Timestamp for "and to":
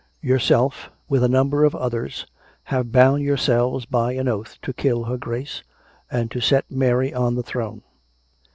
6.09-6.41